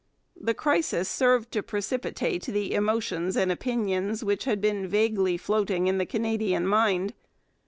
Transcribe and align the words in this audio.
The 0.35 0.55
crisis 0.55 1.07
served 1.07 1.51
to 1.51 1.61
precipitate 1.61 2.43
the 2.45 2.73
emotions 2.73 3.37
and 3.37 3.51
opinions 3.51 4.23
which 4.23 4.45
had 4.45 4.59
been 4.59 4.87
vaguely 4.87 5.37
floating 5.37 5.85
in 5.85 5.99
the 5.99 6.07
Canadian 6.07 6.65
mind. 6.65 7.13